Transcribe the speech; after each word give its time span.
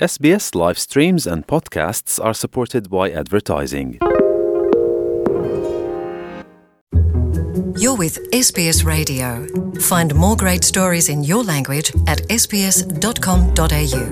SBS 0.00 0.55
live 0.55 0.79
streams 0.79 1.27
and 1.27 1.45
podcasts 1.45 2.19
are 2.19 2.33
supported 2.33 2.89
by 2.89 3.11
advertising. 3.11 3.99
You're 7.77 7.97
with 7.97 8.15
SBS 8.31 8.79
Radio. 8.85 9.29
Find 9.79 10.15
more 10.15 10.35
great 10.35 10.63
stories 10.63 11.07
in 11.07 11.23
your 11.23 11.43
language 11.43 11.89
at 12.07 12.19
sbs.com.au. 12.41 14.03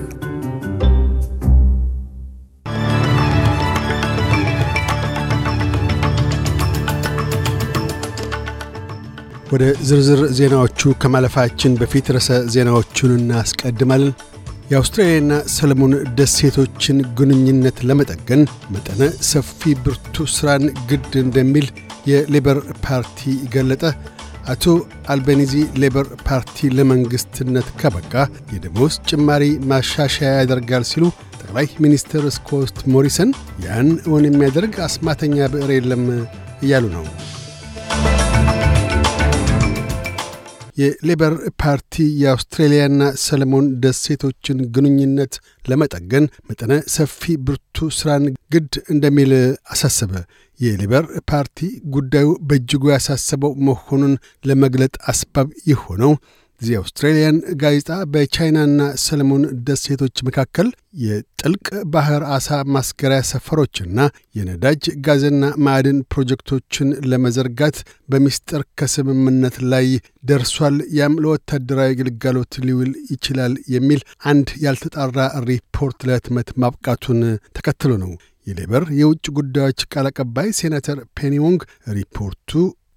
ወደ 9.52 9.64
ዝርዝር 9.88 10.20
ዜናዎቹ 10.38 10.80
ከማለፋችን 11.02 11.72
በፊት 11.80 12.08
ርዕሰ 12.16 12.28
ዜናዎቹን 12.54 13.12
እናስቀድማለን። 13.20 14.12
የአውስትራሊያና 14.70 15.34
ሰለሞን 15.54 15.94
ደሴቶችን 16.18 16.98
ግንኙነት 17.18 17.78
ለመጠገን 17.88 18.42
መጠነ 18.74 19.00
ሰፊ 19.30 19.72
ብርቱ 19.84 20.26
ሥራን 20.34 20.64
ግድ 20.90 21.12
እንደሚል 21.22 21.66
የሌበር 22.10 22.58
ፓርቲ 22.84 23.20
ገለጠ። 23.54 23.82
አቶ 24.52 24.64
አልቤኒዚ 25.12 25.52
ሌበር 25.82 26.06
ፓርቲ 26.28 26.70
ለመንግሥትነት 26.76 27.68
ከበቃ 27.80 28.14
የደሞዝ 28.54 28.94
ጭማሪ 29.10 29.42
ማሻሻያ 29.70 30.30
ያደርጋል 30.38 30.86
ሲሉ 30.90 31.04
ጠቅላይ 31.40 31.68
ሚኒስትር 31.84 32.24
ስኮት 32.36 32.78
ሞሪሰን 32.94 33.32
ያን 33.66 33.90
እውን 34.06 34.26
የሚያደርግ 34.28 34.74
አስማተኛ 34.86 35.48
ብዕር 35.54 35.72
የለም 35.76 36.04
እያሉ 36.62 36.86
ነው። 36.96 37.04
የሌበር 40.76 41.32
ፓርቲ 41.62 41.94
የአውስትሬልያና 42.20 43.02
ሰለሞን 43.24 43.66
ደሴቶችን 43.82 44.58
ግንኙነት 44.74 45.34
ለመጠገን 45.62 46.26
መጠነ 46.50 46.72
ሰፊ 46.94 47.34
ብርቱ 47.46 47.88
ሥራን 47.98 48.24
ግድ 48.50 48.72
እንደሚል 48.94 49.32
አሳሰበ። 49.74 50.12
የሌበር 50.60 51.04
ፓርቲ 51.30 51.58
ጉዳዩ 51.94 52.28
በእጅጉ 52.48 52.84
ያሳሰበው 52.92 53.52
መሆኑን 53.68 54.14
ለመግለጥ 54.44 54.94
አስባብ 55.12 55.48
የሆነው 55.70 56.12
ዚ 56.60 56.70
አውስትሬልያን 56.78 57.36
ጋዜጣ 57.60 57.90
በቻይናና 58.12 58.80
ሰለሞን 59.02 59.44
ደሴቶች 59.66 60.16
መካከል 60.26 60.68
የጥልቅ 61.04 61.62
ባህር 61.92 62.22
አሳ 62.36 62.48
ማስገሪያ 62.74 63.20
ሰፈሮችና 63.30 63.98
የነዳጅ 64.38 64.82
ጋዝና 65.06 65.44
ማዕድን 65.66 65.98
ፕሮጀክቶችን 66.12 66.88
ለመዘርጋት 67.10 67.76
በሚስጥር 68.08 68.62
ከስምምነት 68.80 69.56
ላይ 69.72 69.86
ደርሷል፣ 70.30 70.76
ያም 70.98 71.14
ለወታደራዊ 71.24 71.94
ግልጋሎት 72.00 72.54
ሊውል 72.66 72.92
ይችላል 73.14 73.54
የሚል 73.74 74.02
አንድ 74.32 74.50
ያልተጣራ 74.64 75.18
ሪፖርት 75.48 76.00
ለህትመት 76.10 76.50
ማብቃቱን 76.62 77.22
ተከትሎ 77.56 77.92
ነው። 78.04 78.12
የሌበር 78.46 78.84
የውጭ 78.98 79.24
ጉዳዮች 79.36 79.80
ቃል 79.92 80.06
አቀባይ 80.08 80.48
ሴናተር 80.58 80.98
ፔኒ 81.16 81.34
ዎንግ 81.44 81.62
ሪፖርቱ 81.96 82.50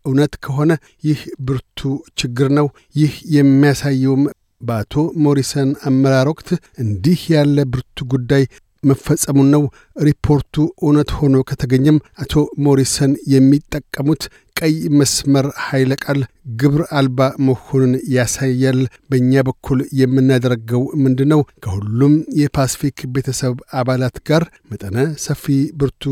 እውነት 0.06 0.34
ከሆነ 0.46 0.72
ይህ 1.04 1.20
ብርቱ 1.46 1.80
ችግር 2.20 2.48
ነው። 2.58 2.68
ይህ 2.96 3.14
የሚያሳየውም 3.36 4.24
በአቶ 4.62 4.94
ሞሪሰን 5.24 5.70
አመራር 5.90 6.28
ወቅት 6.32 6.50
እንዲህ 6.84 7.22
ያለ 7.34 7.58
ብርቱ 7.74 8.06
ጉዳይ 8.14 8.44
መፈጸሙን 8.84 9.50
ነው። 9.56 9.64
ሪፖርቱ 10.04 10.56
እውነት 10.84 11.12
ሆኖ 11.18 11.36
ከተገኘም 11.50 11.98
አቶ 12.24 12.34
ሞሪሰን 12.66 13.14
የሚጠቀሙት 13.34 14.24
ቀይ 14.56 14.76
መስመር 15.00 15.46
ኃይለ 15.66 15.94
ቃል 16.04 16.20
ግብር 16.62 16.84
አልባ 16.98 17.20
መሆኑን 17.48 17.94
ያሳያል። 18.16 18.80
በእኛ 19.10 19.42
በኩል 19.48 19.80
የምናደርገው 20.00 20.84
ምንድን 21.04 21.30
ነው? 21.34 21.42
ከሁሉም 21.64 22.14
የፓስፊክ 22.40 23.00
ቤተሰብ 23.16 23.56
አባላት 23.74 24.18
ጋር 24.30 24.44
መጠነ 24.72 24.98
ሰፊ 25.26 25.46
ብርቱ 25.76 26.04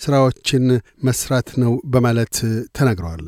ሥራዎችን 0.00 0.66
መስራት 1.02 1.50
ነው 1.62 1.74
በማለት 1.86 2.36
ተናግረዋል። 2.76 3.26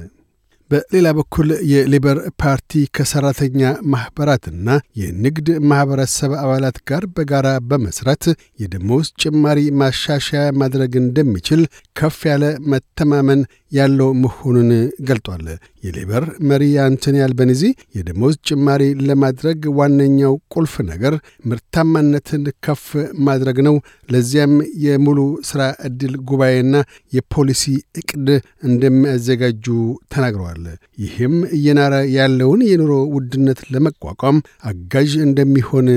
በሌላ 0.71 1.09
በኩል 1.19 1.49
የሌበር 1.71 2.19
ፓርቲ 2.43 2.81
ከሠራተኛ 2.97 3.61
ማኅበራትና 3.93 4.69
የንግድ 5.01 5.49
ማኅበረሰብ 5.71 6.33
አባላት 6.43 6.79
ጋር 6.89 7.05
በጋራ 7.17 7.49
በመስራት 7.71 8.25
የደሞዝ 8.63 9.09
ጭማሪ 9.23 9.61
ማሻሻያ 9.81 10.43
ማድረግ 10.63 10.93
እንደሚችል 11.03 11.63
ከፍ 11.97 12.19
ያለ 12.31 12.45
መተማመን 12.73 13.43
ያለው 13.73 14.11
መሆኑን 14.23 14.71
ገልጧል። 15.09 15.47
የሌበር 15.83 16.25
መሪ 16.49 16.65
አንቶኒ 16.85 17.17
አልበኒዚ 17.25 17.63
የደሞዝ 17.97 18.35
ጭማሪ 18.49 18.83
ለማድረግ 19.09 19.59
ዋነኛው 19.79 20.35
ቁልፍ 20.55 20.75
ነገር 20.89 21.15
ምርታማነትን 21.51 22.45
ከፍ 22.67 22.85
ማድረግ 23.27 23.59
ነው። 23.69 23.77
ለዚያም 24.09 24.55
የሙሉ 24.85 25.19
ሥራ 25.49 25.61
ዕድል 25.89 26.15
ጉባኤና 26.31 26.75
የፖሊሲ 27.13 27.65
ዕቅድ 28.01 28.29
እንደሚያዘጋጁ 28.69 29.67
ተናግረዋል። 30.15 30.65
ይህም 30.99 31.37
እየናረ 31.59 31.95
ያለውን 32.17 32.63
የኑሮ 32.71 32.95
ውድነት 33.15 33.63
ለመቋቋም 33.75 34.39
አጋዥ 34.71 35.13
እንደሚሆን 35.29 35.89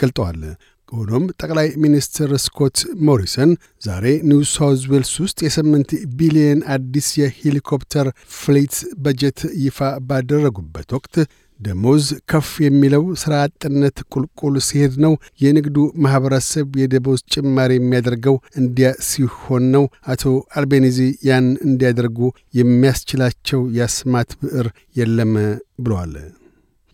ገልጠዋል። 0.00 0.40
ሆኖም 0.88 1.24
ጠቅላይ 1.40 1.68
ሚኒስትር 1.82 2.30
ስኮት 2.44 2.78
ሞሪሰን 3.06 3.50
ዛሬ 3.82 4.04
ኒው 4.28 4.40
ሳውዝ 4.52 4.82
ዌልስ 4.92 5.12
ውስጥ 5.24 5.38
የስምንት 5.46 5.90
ቢሊየን 6.18 6.60
አዲስ 6.74 7.08
የሄሊኮፕተር 7.18 8.06
fleet 8.38 8.76
በጀት 9.04 9.40
ይፋ 9.64 9.78
ባደረጉበት 10.08 10.88
ወቅት 10.96 11.16
ደሞዝ 11.60 12.02
ከፍ 12.30 12.48
የሚለው 12.64 13.04
ሥራ 13.22 13.34
አጥነት 13.44 13.96
ቁልቁል 14.12 14.56
ሲሄድ 14.66 14.94
ነው። 15.04 15.12
የንግዱ 15.40 15.76
ማኅበረሰብ 16.04 16.76
የደሞዝ 16.80 17.20
ጭማሪ 17.34 17.72
የሚያደርገው 17.78 18.36
እንዲያ 18.60 18.90
ሲሆን 19.08 19.64
ነው። 19.74 19.84
አቶ 20.12 20.24
አልቤኒዚ 20.58 20.98
ያን 21.28 21.48
እንዲያደርጉ 21.66 22.20
የሚያስችላቸው 22.60 23.62
የአስማት 23.78 24.32
ብዕር 24.42 24.68
የለም 24.96 25.32
ብለዋል። 25.80 26.14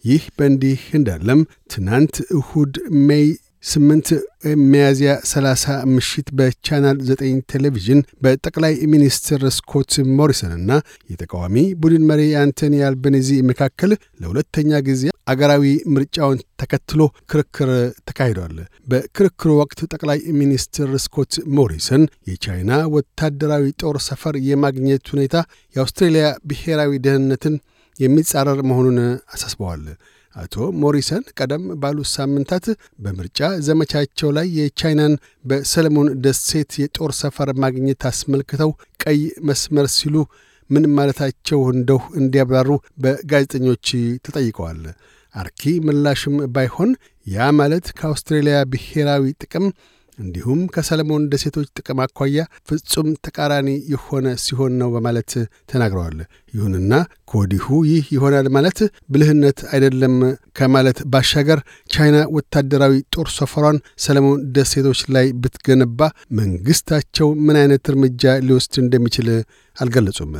ይህ 0.04 0.22
በእንዲህ 0.36 0.80
እንዳለም 0.96 1.40
ትናንት 1.72 2.16
እሁድ 2.36 2.74
May 3.06 3.26
ስምንት 3.64 4.08
ሚያዝያ 4.64 5.10
30 5.28 5.74
ምሽት 5.92 6.28
በቻናል 6.38 6.96
9 7.06 7.38
ቴሌቪዥን 7.52 8.00
በጠቅላይ 8.24 8.74
ሚኒስትር 8.92 9.42
ስኮት 9.56 9.92
ሞሪሰንና 10.18 10.72
የተቃዋሚ 11.10 11.56
ቡድን 11.82 12.04
መሪ 12.10 12.22
አንቶኒ 12.42 12.82
አልቤኒዚ 12.88 13.30
መካከል 13.50 13.92
ለሁለተኛ 14.22 14.80
ጊዜ 14.88 15.02
አገራዊ 15.32 15.64
ምርጫውን 15.94 16.40
ተከትሎ 16.62 17.00
ክርክር 17.30 17.70
ተካሂዷል። 18.08 18.56
በክርክሩ 18.90 19.50
ወቅት 19.60 19.80
ጠቅላይ 19.92 20.18
ሚኒስትር 20.40 20.90
ስኮት 21.04 21.34
ሞሪሰን 21.58 22.02
የቻይና 22.30 22.72
ወታደራዊ 22.96 23.64
ጦር 23.82 23.98
ሰፈር 24.08 24.36
የማግኘት 24.48 25.06
ሁኔታ 25.14 25.36
የአውስትሬልያ 25.74 26.26
ብሔራዊ 26.50 26.92
ደህንነትን 27.06 27.56
የሚጻረር 27.96 28.60
መሆኑን 28.70 28.98
አሳስበዋል። 29.34 29.82
አቶ 30.34 30.54
ሞሪሰን 30.82 31.24
ቀደም 31.38 31.64
ባሉት 31.82 32.08
ሳምንታት 32.12 32.64
በምርጫ 32.98 33.40
ዘመቻቸው 33.66 34.30
ላይ 34.36 34.46
የቻይናን 34.58 35.12
በሰለሞን 35.44 36.08
ደሴት 36.24 36.72
የጦር 36.80 37.12
ሰፈር 37.20 37.50
ማግኘት 37.64 38.02
አስመልክተው 38.10 38.70
ቀይ 39.00 39.20
መስመር 39.48 39.88
ሲሉ 39.96 40.16
ምን 40.70 40.84
ማለታቸው 40.96 41.60
እንደው 41.72 42.00
እንዲያብራሩ 42.20 42.70
በጋዜጠኞች 43.04 43.88
ተጠይቀዋል። 44.26 44.80
አርኪ 45.34 45.62
ምላሽም 45.86 46.36
ባይሆን 46.54 46.90
ያ 47.26 47.46
ማለት 47.58 47.86
ከአውስትሬልያ 47.98 48.56
ብሔራዊ 48.72 49.24
ጥቅም 49.42 49.66
እንዲሁም 50.18 50.60
ከሰለሞን 50.74 51.22
ደሴቶች 51.30 51.68
ጥቅም 51.78 52.00
አኳያ 52.04 52.38
ፍጹም 52.68 53.08
ተቃራኒ 53.24 53.68
የሆነ 53.92 54.26
ሲሆን 54.44 54.72
ነው 54.80 54.88
በማለት 54.94 55.32
ተናግረዋል። 55.70 56.18
ይሁንና 56.54 56.92
ከወዲሁ 57.30 57.66
ይህ 57.88 58.04
ይሆናል 58.14 58.48
ማለት 58.56 58.78
ብልህነት 59.12 59.60
አይደለም 59.72 60.14
ከማለት 60.58 60.98
ባሻገር 61.12 61.60
ቻይና 61.90 62.18
ወታደራዊ 62.36 62.94
ጦር 63.14 63.28
ሰፈሯን 63.38 63.78
ሰለሞን 64.04 64.44
ደሴቶች 64.56 65.00
ላይ 65.16 65.26
ብትገነባ 65.42 66.00
መንግሥታቸው 66.40 67.30
ምን 67.46 67.58
አይነት 67.62 67.90
እርምጃ 67.92 68.36
ሊወስድ 68.46 68.76
እንደሚችል 68.84 69.28
አልገለጹም። 69.76 70.32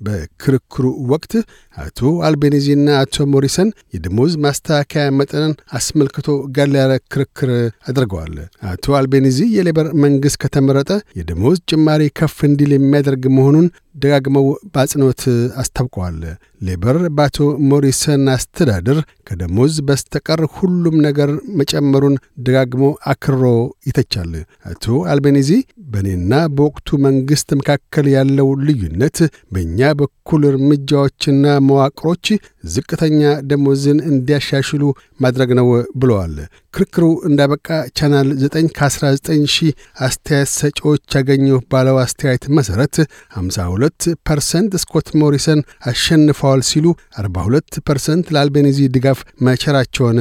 በክርክሩ 0.00 0.84
ወቅት 1.10 1.32
አቶ 1.76 1.98
አልቤኒዚና 2.26 2.88
አቶ 3.00 3.26
ሞሪሰን 3.32 3.68
የደሞዝ 3.94 4.32
ማስተካከያ 4.44 5.04
መጠንን 5.18 5.52
አስመልክቶ 5.78 6.26
ጋር 6.56 6.68
ያለ 6.76 6.92
ክርክር 7.12 7.50
አድርገዋል። 7.88 8.34
አቶ 8.70 8.94
አልቤኒዚ 8.98 9.38
የሌበር 9.56 9.88
መንግሥት 10.04 10.38
ከተመረጠ 10.42 10.90
የደሞዝ 11.18 11.58
ጭማሪ 11.70 12.02
ከፍ 12.18 12.38
እንዲል 12.48 12.72
የሚያደርግ 12.76 13.24
መሆኑን 13.36 13.68
ደጋግመው 13.96 14.46
በአጽንኦት 14.72 15.22
አስታውቀዋል። 15.60 16.18
ሌበር 16.66 16.96
በአቶ 17.16 17.38
ሞሪሰን 17.70 18.24
አስተዳደር 18.34 18.98
ከደሞዝ 19.28 19.74
በስተቀር 19.88 20.40
ሁሉም 20.56 20.96
ነገር 21.06 21.30
መጨመሩን 21.60 22.14
ደጋግሞ 22.46 22.82
አክሮ 23.12 23.42
ይተቻል። 23.88 24.32
አቶ 24.70 24.84
አልቤኒዚ 25.12 25.50
በእኔና 25.90 26.32
በወቅቱ 26.54 26.98
መንግሥት 27.06 27.50
መካከል 27.60 28.06
ያለው 28.14 28.48
ልዩነት 28.66 29.18
በእኛ 29.52 29.80
በኩል 29.98 30.42
እርምጃዎችና 30.50 31.44
መዋቅሮች 31.68 32.26
ዝቅተኛ 32.74 33.20
ደሞዝን 33.50 33.98
እንዲያሻሽሉ 34.10 34.82
ማድረግ 35.20 35.50
ነው 35.58 35.68
ብለዋል። 35.96 36.36
ክርክሩ 36.76 37.04
እንዳበቃ 37.28 37.66
ቻናል 37.98 38.26
9 38.40 38.72
ከ19 38.78 39.28
ሺህ 39.52 39.70
አስተያየት 40.06 40.50
ሰጪዎች 40.54 41.14
ያገኘሁ 41.16 41.56
ባለው 41.72 41.96
አስተያየት 42.02 42.44
መሠረት 42.56 42.96
52 43.36 44.08
ፐርሰንት 44.28 44.72
ስኮት 44.82 45.08
ሞሪሰን 45.20 45.60
አሸንፈዋል 45.90 46.62
ሲሉ 46.70 46.86
42 47.20 47.78
ፐርሰንት 47.88 48.32
ለአልቤኒዚ 48.34 48.88
ድጋፍ 48.96 49.18
መቸራቸውን 49.46 50.18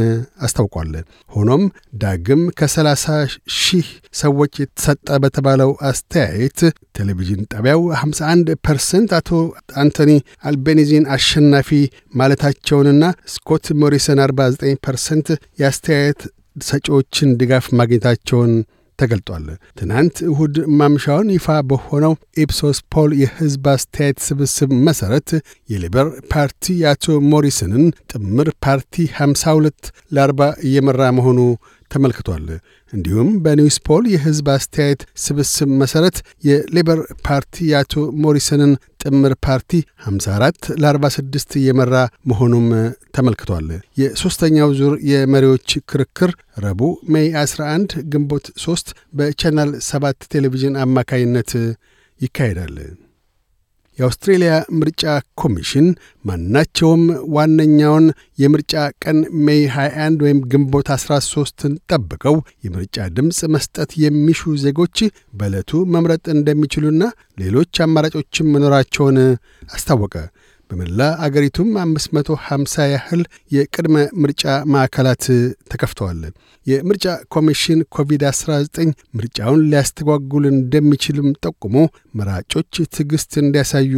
አስታውቋል። 0.47 0.93
ሆኖም 1.31 1.63
ዳግም 2.03 2.43
ከ30 2.59 3.17
ሺህ 3.57 3.89
ሰዎች 4.15 4.53
የተሰጠ 4.61 5.19
በተባለው 5.23 5.73
አስተያየት 5.89 6.59
ቴሌቪዥን 6.97 7.43
ጣቢያው 7.53 7.83
51 7.97 8.53
ፐርሰንት 8.67 9.11
አቶ 9.19 9.29
አንቶኒ 9.81 10.11
አልቤኒዚን 10.49 11.09
አሸናፊ 11.15 11.69
ማለታቸውንና 12.15 13.03
ስኮት 13.35 13.67
ሞሪሰን 13.81 14.21
49 14.25 14.81
ፐርሰንት 14.87 15.27
የአስተያየት 15.61 16.21
ሰጪዎችን 16.55 17.35
ድጋፍ 17.39 17.67
ማግኘታቸውን 17.79 18.53
ተገልጧል። 18.99 19.45
ትናንት 19.79 20.17
እሁድ 20.27 20.55
ማምሻውን 20.79 21.31
ይፋ 21.35 21.47
በሆነው 21.69 22.13
Ipsos 22.43 22.77
poll 22.93 23.09
የሕዝብ 23.21 23.65
አስተያየት 23.73 24.19
ስብስብ 24.27 24.69
መሠረት 24.87 25.29
የሌበር 25.69 26.07
ፓርቲ 26.31 26.75
የአቶ 26.81 27.17
ሞሪሰንን 27.31 27.83
ጥምር 28.11 28.49
ፓርቲ 28.65 29.07
52 29.17 29.89
ለ40 30.17 30.49
እየመራ 30.67 31.11
መሆኑ 31.17 31.39
ተመልክቷል። 31.95 32.45
እንዲሁም 32.93 33.29
በ 33.45 33.77
Newspoll 33.87 34.03
የሕዝብ 34.11 34.47
አስተያየት 34.55 35.01
ስብስብ 35.23 35.69
መሠረት 35.81 36.17
የሌበር 36.43 36.99
ፓርቲ 37.27 37.65
የአቶ 37.71 37.93
ሞሪሰንን 38.25 38.73
ጥምር 39.03 39.33
ፓርቲ 39.45 39.71
54 40.05 40.69
ለ46 40.83 41.57
እየመራ 41.59 41.95
መሆኑም 42.31 42.67
ተመልክቷል። 43.17 43.67
የሦስተኛው 44.01 44.69
ዙር 44.79 44.95
የመሪዎች 45.11 45.69
ክርክር 45.91 46.31
ረቡዕ 46.65 46.93
May 47.13 47.27
11 47.37 47.97
ግንቦት 48.13 48.47
3 48.65 48.93
በቻናል 49.13 49.71
7 49.89 50.29
ቴሌቪዥን 50.33 50.77
አማካይነት 50.85 51.51
ይካሄዳል። 52.21 52.77
የአውስትሬልያ 53.97 54.53
ምርጫ 54.79 55.03
ኮሚሽን 55.41 55.87
ማናቸውም 56.25 57.03
ዋነኛውን 57.35 58.05
የምርጫ 58.39 58.73
ቀን 59.03 59.17
May 59.45 59.61
21 59.75 60.23
ወይም 60.25 60.39
ግንቦት 60.51 60.89
13ን 60.95 61.75
ጠብቀው 61.91 62.35
የምርጫ 62.65 63.07
ድምፅ 63.17 63.39
መስጠት 63.55 63.91
የሚሹ 64.03 64.55
ዜጎች 64.65 64.97
በዕለቱ 65.39 65.83
መምረጥ 65.95 66.25
እንደሚችሉና 66.35 67.03
ሌሎች 67.41 67.81
አማራጮችም 67.85 68.51
መኖራቸውን 68.55 69.19
አስታወቀ። 69.69 70.15
በመላ 70.69 71.01
አገሪቱም 71.25 71.69
550 71.79 72.85
ያህል 72.93 73.21
የቅድመ 73.51 73.95
ምርጫ 74.23 74.43
ማዕከላት 74.73 75.25
ተከፍተዋል። 75.71 76.21
የምርጫ 76.65 77.05
ኮሚሽን 77.35 77.79
ኮቪድ-19 77.95 78.77
ምርጫውን 79.17 79.61
ሊያስተጓጉል 79.71 80.45
እንደሚችልም 80.51 81.27
ጠቁሞ 81.45 81.75
መራጮች 82.19 82.71
ትዕግሥት 82.95 83.33
እንዲያሳዩ 83.43 83.93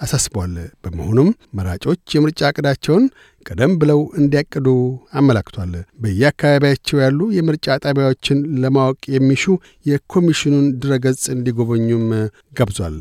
አሳስቧል። 0.00 0.54
በመሆኑም 0.84 1.30
መራጮች 1.58 2.02
የምርጫ 2.16 2.50
ዕቅዳቸውን 2.52 3.06
ቀደም 3.46 3.72
ብለው 3.80 4.00
እንዲያቅዱ 4.20 4.66
አመላክቷል። 5.18 5.72
በየአካባቢያቸው 6.02 7.00
ያሉ 7.04 7.30
የምርጫ 7.36 7.78
ጣቢያዎችን 7.84 8.40
ለማወቅ 8.64 9.00
የሚሹ 9.14 9.44
የኮሚሽኑን 9.86 10.68
ድረገጽ 10.82 11.24
እንዲጎበኙም 11.34 12.06
ጋብዟል። 12.58 12.98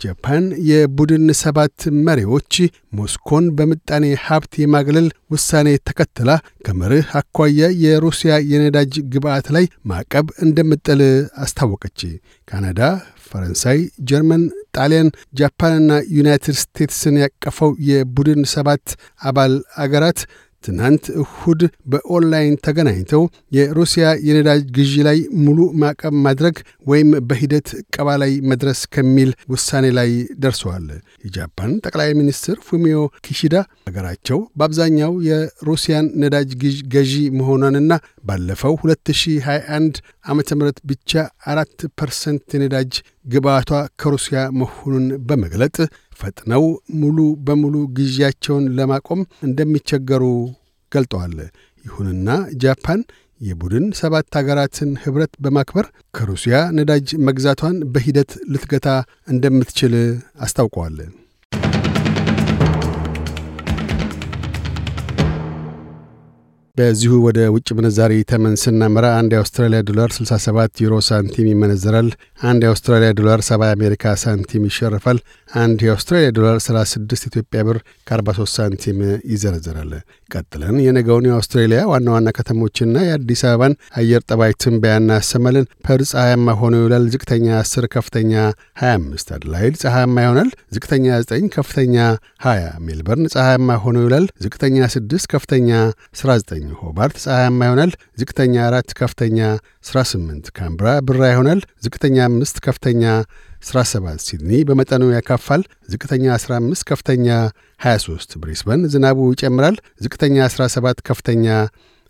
ጃፓን 0.00 0.44
የቡድን 0.68 1.26
ሰባት 1.40 1.76
መሪዎች 2.06 2.54
ሞስኮን 2.98 3.44
በምጣኔ 3.56 4.04
ሀብት 4.24 4.52
የማግለል 4.62 5.06
ውሳኔ 5.32 5.68
ተከትላ 5.88 6.30
ከመርህ 6.66 7.08
አኳያ 7.20 7.68
የሩሲያ 7.84 8.32
የነዳጅ 8.50 8.94
ግብዓት 9.12 9.48
ላይ 9.56 9.64
ማዕቀብ 9.90 10.26
እንደምጥል 10.46 11.02
አስታወቀች። 11.44 12.00
ካናዳ፣ 12.48 12.80
ፈረንሳይ፣ 13.28 13.78
ጀርመን፣ 14.08 14.42
ጣሊያን፣ 14.76 15.08
ጃፓንና 15.38 15.92
ዩናይትድ 16.16 16.56
ስቴትስን 16.60 17.16
ያቀፈው 17.22 17.70
የቡድን 17.88 18.42
ሰባት 18.52 18.86
አባል 19.22 19.54
አገራት 19.84 20.20
ትናንት 20.64 21.04
እሁድ 21.20 21.60
በኦንላይን 21.92 22.54
ተገናኝተው 22.66 23.22
የሩሲያ 23.56 24.06
የነዳጅ 24.26 24.62
ግዢ 24.76 24.94
ላይ 25.06 25.18
ሙሉ 25.44 25.58
ማዕቀብ 25.82 26.14
ማድረግ 26.26 26.56
ወይም 26.86 27.10
በሂደት 27.28 27.68
እቀባ 27.80 28.08
ላይ 28.22 28.32
መድረስ 28.50 28.80
ከሚል 28.94 29.30
ውሳኔ 29.52 29.86
ላይ 29.98 30.10
ደርሰዋል። 30.42 30.86
የጃፓን 31.26 31.72
ጠቅላይ 31.86 32.10
ሚኒስትር 32.20 32.56
ፉሚዮ 32.68 32.96
ኪሺዳ 33.26 33.54
ሀገራቸው 33.88 34.40
በአብዛኛው 34.58 35.12
የሩሲያን 35.28 36.08
ነዳጅ 36.22 36.50
ገዢ 36.94 37.12
መሆኗንና 37.38 37.92
ባለፈው 38.24 38.74
2021 38.82 40.00
ዓ 40.24 40.34
ም 40.34 40.40
ብቻ 40.90 41.12
አራት 41.46 41.78
ፐርሰንት 41.98 42.54
የነዳጅ 42.56 42.92
ግብዓቷ 43.26 43.70
ከሩሲያ 44.00 44.40
መሆኑን 44.60 45.06
በመግለጥ 45.28 45.76
ፈጥነው 46.18 46.64
ሙሉ 47.00 47.18
በሙሉ 47.46 47.76
ግዢያቸውን 47.96 48.66
ለማቆም 48.78 49.20
እንደሚቸገሩ 49.46 50.24
ገልጠዋል። 50.92 51.36
ይሁንና 51.84 52.28
ጃፓን 52.62 53.00
የቡድን 53.40 53.86
ሰባት 53.98 54.36
አገራትን 54.40 54.90
ኅብረት 55.02 55.32
በማክበር 55.44 55.86
ከሩሲያ 56.14 56.56
ነዳጅ 56.76 57.08
መግዛቷን 57.26 57.76
በሂደት 57.94 58.32
ልትገታ 58.52 58.88
እንደምትችል 59.32 59.94
አስታውቀዋል። 60.40 60.96
በዚሁ 66.76 67.12
ወደ 67.26 67.38
ውጭ 67.54 67.68
ምንዛሪ 67.76 68.12
ተመን 68.30 68.54
ስናመራ 68.62 69.06
አንድ 69.18 69.30
የአውስትራሊያ 69.34 69.78
ዶላር 69.88 70.10
67 70.16 70.82
ዩሮ 70.84 70.94
ሳንቲም 71.06 71.46
ይመነዘራል። 71.50 72.08
አንድ 72.42 72.62
የአውስትራሊያ 72.64 73.10
ዶላር 73.20 73.40
70 73.46 73.68
የአሜሪካ 73.70 74.12
ሳንቲም 74.22 74.66
ይሸርፋል። 74.68 75.18
አንድ 75.58 75.78
የአውስትራሊያ 75.86 76.30
ዶላር 76.38 76.58
36 76.64 77.24
ኢትዮጵያ 77.30 77.60
ብር 77.68 77.78
ከ43 78.08 78.52
ሳንቲም 78.56 78.98
ይዘረዘራል። 79.32 79.92
ቀጥለን 80.30 80.76
የነገውን 80.84 81.28
የአውስትሬሊያ 81.28 81.80
ዋና 81.90 82.08
ዋና 82.14 82.28
ከተሞችና 82.38 82.96
የአዲስ 83.06 83.42
አበባን 83.46 83.74
አየር 84.00 84.22
ጠባይ 84.30 84.52
ትንበያ 84.62 84.94
እናሰማለን። 85.02 85.68
ፐርዝ 85.86 86.10
ፀሐያማ 86.14 86.56
ሆኖ 86.60 86.74
ይውላል። 86.80 87.06
ዝቅተኛ 87.14 87.46
10፣ 87.62 87.90
ከፍተኛ 87.94 88.32
25። 88.82 89.34
አድላይድ 89.36 89.74
ፀሐያማ 89.82 90.16
ይሆናል። 90.26 90.50
ዝቅተኛ 90.74 91.06
9፣ 91.24 91.50
ከፍተኛ 91.56 91.96
20። 92.44 92.70
ሜልበርን 92.86 93.32
ፀሐያማ 93.34 93.78
ሆኖ 93.84 93.96
ይውላል። 94.04 94.26
ዝቅተኛ 94.44 94.76
6፣ 94.92 95.30
ከፍተኛ 95.34 95.70
19 96.16 96.65
ሆባርት 96.80 97.16
ፀሐያማ 97.22 97.60
ይሆናል። 97.68 97.90
ዝቅተኛ 98.20 98.54
አራት 98.66 98.90
ከፍተኛ 98.98 99.38
18። 99.86 100.52
ካምብራ 100.58 100.86
ብራ 101.08 101.22
ይሆናል። 101.32 101.60
ዝቅተኛ 101.84 102.16
አምስት 102.28 102.56
ከፍተኛ 102.66 103.02
17። 103.64 104.24
ሲድኒ 104.26 104.50
በመጠኑ 104.68 105.02
ያካፋል። 105.14 105.62
ዝቅተኛ 105.92 106.24
15 106.38 106.86
ከፍተኛ 106.90 107.26
23። 107.80 108.38
ብሪስበን 108.42 108.82
ዝናቡ 108.92 109.18
ይጨምራል። 109.32 109.76
ዝቅተኛ 110.04 110.36
17 110.50 111.02
ከፍተኛ 111.08 111.46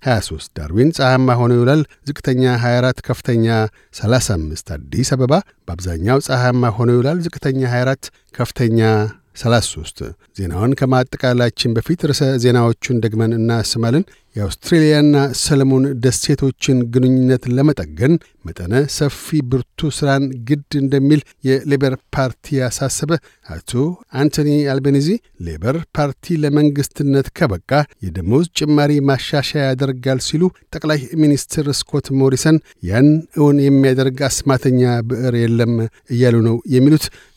23 0.02 0.50
ዳርዊን 0.56 0.90
ፀሐያማ 0.96 1.28
ሆኖ 1.40 1.52
ይውላል። 1.56 1.80
ዝቅተኛ 2.08 2.42
24 2.62 3.00
ከፍተኛ 3.08 3.46
35። 3.94 4.72
አዲስ 4.76 5.10
አበባ 5.14 5.32
በአብዛኛው 5.66 6.18
ፀሐያማ 6.26 6.72
ሆኖ 6.76 6.90
ይውላል። 6.96 7.20
ዝቅተኛ 7.26 7.60
24 7.72 8.10
ከፍተኛ 8.34 8.80
33 9.36 10.04
ዜናውን 10.36 10.76
ከማጠቃላችን 10.78 11.74
በፊት 11.76 12.00
ርዕሰ 12.10 12.22
ዜናዎቹን 12.44 13.00
ደግመን 13.04 13.36
እናስማለን። 13.38 14.04
የአውስትሬልያና 14.36 15.16
ሰለሞን 15.40 15.84
ደሴቶችን 16.04 16.78
ግንኙነት 16.94 17.44
ለመጠገን 17.56 18.14
መጠነ 18.44 18.74
ሰፊ 18.96 19.20
ብርቱ 19.50 19.88
ሥራን 19.98 20.24
ግድ 20.48 20.72
እንደሚል 20.80 21.20
የሌበር 21.48 21.94
ፓርቲ 22.16 22.56
ያሳሰበ። 22.58 23.10
አቶ 23.48 23.72
አንቶኒ 24.20 24.50
አልቤኒዚ 24.72 25.08
ሌበር 25.46 25.76
ፓርቲ 25.96 26.36
ለመንግሥትነት 26.42 27.28
ከበቃ 27.38 27.70
የደሞዝ 28.06 28.46
ጭማሪ 28.60 28.98
ማሻሻያ 29.10 29.62
ያደርጋል 29.68 30.20
ሲሉ፣ 30.26 30.42
ጠቅላይ 30.72 31.00
ሚኒስትር 31.22 31.68
ስኮት 31.80 32.08
ሞሪሰን 32.20 32.58
ያን 32.90 33.08
እውን 33.38 33.58
የሚያደርግ 33.66 34.20
አስማተኛ 34.28 34.82
ብዕር 35.08 35.36
የለም 35.42 35.74
እያሉ 36.10 36.36
ነው 36.48 36.58
የሚሉት 36.74 37.06